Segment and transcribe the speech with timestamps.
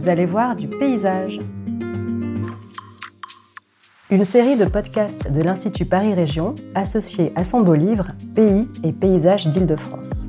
[0.00, 1.40] vous allez voir du paysage.
[4.10, 8.92] Une série de podcasts de l'Institut Paris Région associée à son beau livre Pays et
[8.92, 10.24] paysages d'Île-de-France.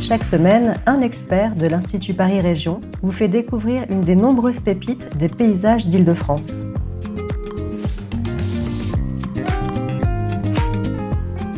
[0.00, 5.16] Chaque semaine, un expert de l'Institut Paris Région vous fait découvrir une des nombreuses pépites
[5.16, 6.64] des paysages d'Île-de-France.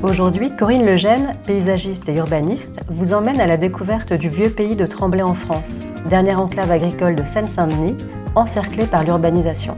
[0.05, 4.85] Aujourd'hui, Corinne Legène, paysagiste et urbaniste, vous emmène à la découverte du vieux pays de
[4.85, 7.97] Tremblay en France, dernière enclave agricole de Seine-Saint-Denis,
[8.35, 9.75] encerclée par l'urbanisation.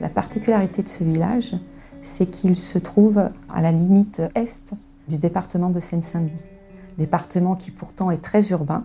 [0.00, 1.56] La particularité de ce village,
[2.00, 4.72] c'est qu'il se trouve à la limite est
[5.08, 6.46] du département de Seine-Saint-Denis
[6.98, 8.84] département qui pourtant est très urbain.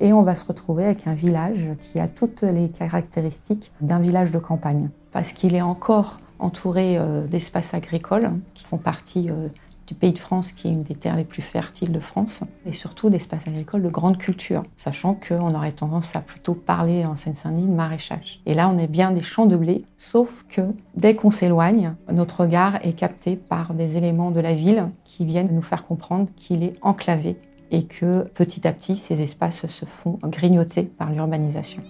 [0.00, 4.30] Et on va se retrouver avec un village qui a toutes les caractéristiques d'un village
[4.30, 4.90] de campagne.
[5.12, 9.48] Parce qu'il est encore entouré euh, d'espaces agricoles qui font partie euh,
[9.94, 13.10] pays de France, qui est une des terres les plus fertiles de France, et surtout
[13.10, 17.74] d'espaces agricoles de grande culture, sachant qu'on aurait tendance à plutôt parler en Seine-Saint-Denis de
[17.74, 18.40] maraîchage.
[18.46, 20.62] Et là, on est bien des champs de blé, sauf que
[20.96, 25.54] dès qu'on s'éloigne, notre regard est capté par des éléments de la ville qui viennent
[25.54, 27.36] nous faire comprendre qu'il est enclavé
[27.70, 31.82] et que petit à petit, ces espaces se font grignoter par l'urbanisation.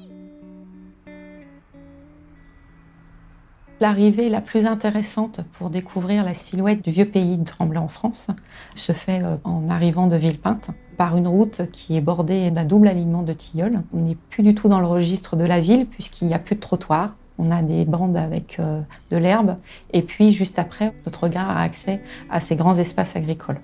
[3.82, 8.28] L'arrivée la plus intéressante pour découvrir la silhouette du vieux pays de Tremblay en France
[8.76, 12.86] se fait euh, en arrivant de Villepinte par une route qui est bordée d'un double
[12.86, 13.82] alignement de tilleuls.
[13.92, 16.54] On n'est plus du tout dans le registre de la ville puisqu'il n'y a plus
[16.54, 17.10] de trottoir.
[17.38, 19.56] On a des bandes avec euh, de l'herbe
[19.92, 23.60] et puis juste après, notre regard a accès à ces grands espaces agricoles.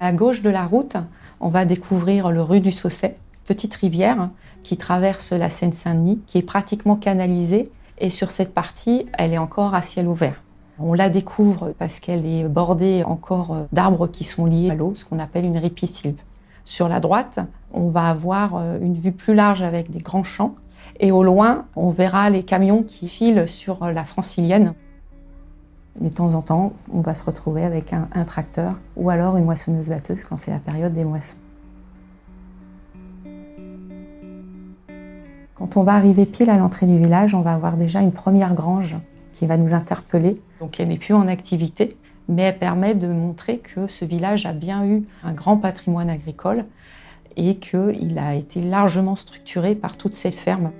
[0.00, 0.96] À gauche de la route,
[1.38, 4.28] on va découvrir le rue du Sausset, petite rivière
[4.62, 7.72] qui traverse la Seine-Saint-Denis, qui est pratiquement canalisée.
[7.96, 10.42] Et sur cette partie, elle est encore à ciel ouvert.
[10.78, 15.04] On la découvre parce qu'elle est bordée encore d'arbres qui sont liés à l'eau, ce
[15.04, 16.20] qu'on appelle une ripisylve.
[16.64, 17.40] Sur la droite,
[17.72, 20.54] on va avoir euh, une vue plus large avec des grands champs.
[21.00, 24.74] Et au loin, on verra les camions qui filent sur la francilienne.
[25.98, 30.24] De temps en temps, on va se retrouver avec un, tracteur ou alors une moissonneuse-batteuse
[30.24, 31.38] quand c'est la période des moissons.
[35.58, 38.54] Quand on va arriver pile à l'entrée du village, on va avoir déjà une première
[38.54, 38.96] grange
[39.32, 40.36] qui va nous interpeller.
[40.60, 41.96] Donc elle n'est plus en activité,
[42.28, 46.64] mais elle permet de montrer que ce village a bien eu un grand patrimoine agricole
[47.36, 50.70] et qu'il a été largement structuré par toutes ces fermes.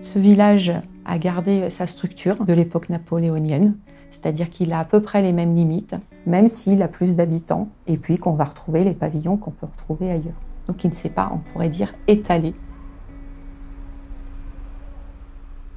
[0.00, 0.72] Ce village
[1.04, 3.76] a gardé sa structure de l'époque napoléonienne,
[4.10, 5.96] c'est-à-dire qu'il a à peu près les mêmes limites,
[6.26, 10.12] même s'il a plus d'habitants, et puis qu'on va retrouver les pavillons qu'on peut retrouver
[10.12, 10.47] ailleurs.
[10.68, 12.54] Donc il ne s'est pas, on pourrait dire, étalé.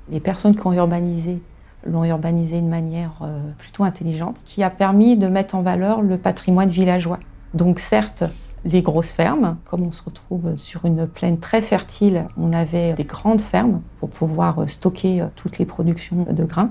[0.09, 1.41] Les personnes qui ont urbanisé
[1.85, 6.18] l'ont urbanisé de manière euh, plutôt intelligente, qui a permis de mettre en valeur le
[6.18, 7.19] patrimoine villageois.
[7.56, 8.24] Donc certes,
[8.66, 9.57] les grosses fermes.
[9.66, 14.09] Comme on se retrouve sur une plaine très fertile, on avait des grandes fermes pour
[14.09, 16.69] pouvoir stocker toutes les productions de grains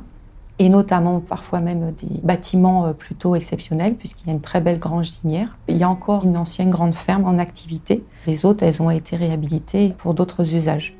[0.60, 5.10] et notamment parfois même des bâtiments plutôt exceptionnels, puisqu'il y a une très belle grange
[5.10, 5.56] dinière.
[5.69, 8.04] Il y a encore une ancienne grande ferme en activité.
[8.26, 10.94] Les autres, elles ont été réhabilitées pour d'autres usages.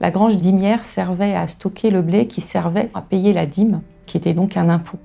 [0.00, 4.16] La grange dimière servait à stocker le blé qui servait à payer la dîme, qui
[4.16, 4.98] était donc un impôt.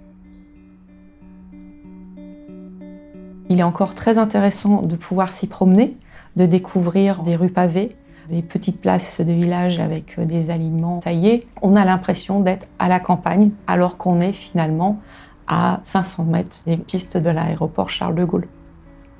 [3.50, 5.98] Il est encore très intéressant de pouvoir s'y promener,
[6.38, 7.90] de découvrir des rues pavées,
[8.30, 11.44] des petites places de village avec euh, des aliments taillés.
[11.62, 15.00] On a l'impression d'être à la campagne alors qu'on est finalement
[15.48, 18.48] à 500 mètres des pistes de l'aéroport Charles de Gaulle.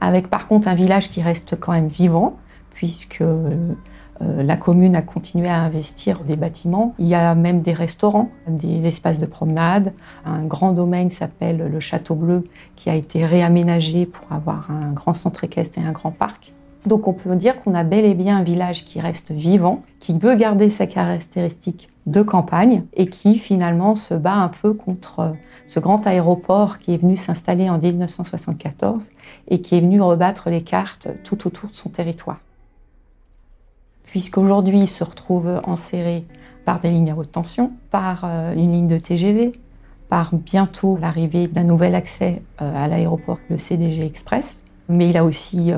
[0.02, 2.38] Avec par contre un village qui reste quand même vivant
[2.72, 3.74] puisque euh,
[4.22, 6.96] euh, la commune a continué à investir des bâtiments.
[7.00, 9.94] Il y a même des restaurants, des espaces de promenade.
[10.26, 15.14] Un grand domaine s'appelle le Château Bleu qui a été réaménagé pour avoir un grand
[15.14, 16.55] centre équestre et un grand parc.
[16.86, 20.18] Donc on peut dire qu'on a bel et bien un village qui reste vivant, qui
[20.18, 25.36] veut garder sa caractéristique de campagne et qui finalement se bat un peu contre
[25.66, 29.10] ce grand aéroport qui est venu s'installer en 1974
[29.48, 32.40] et qui est venu rebattre les cartes tout autour de son territoire
[34.16, 36.24] puisqu'aujourd'hui il se retrouve enserré
[36.64, 39.52] par des lignes à haute tension, par euh, une ligne de TGV,
[40.08, 44.62] par bientôt l'arrivée d'un nouvel accès euh, à l'aéroport, le CDG Express.
[44.88, 45.74] Mais il a aussi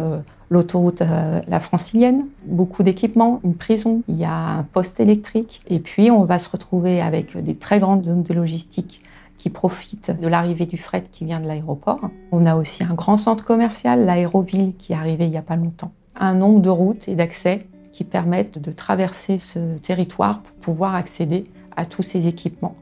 [0.49, 1.01] euh, l'autoroute
[1.47, 5.61] La Francilienne, beaucoup d'équipements, une prison, il y a un poste électrique.
[5.67, 9.01] Et puis on va se retrouver avec des très grandes zones de logistique
[9.37, 12.09] qui profitent de l'arrivée du fret qui vient de l'aéroport.
[12.31, 15.55] On a aussi un grand centre commercial, l'aéroville, qui est arrivé il n'y a pas
[15.55, 15.91] longtemps.
[16.15, 17.59] Un nombre de routes et d'accès
[17.91, 21.43] qui permettent de traverser ce territoire pour pouvoir accéder
[21.75, 22.75] à tous ces équipements.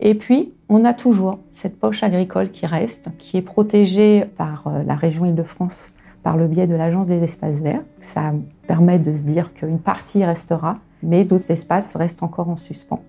[0.00, 4.82] Et puis, on a toujours cette poche agricole qui reste, qui est protégée par euh,
[4.82, 5.92] la région Île-de-France
[6.26, 7.84] par le biais de l'Agence des espaces verts.
[8.00, 8.32] Ça
[8.66, 13.00] permet de se dire qu'une partie restera, mais d'autres espaces restent encore en suspens.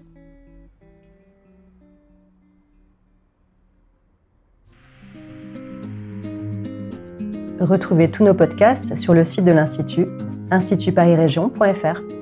[7.59, 10.05] Retrouvez tous nos podcasts sur le site de l'Institut,
[10.51, 12.16] institutparisrégion.fr.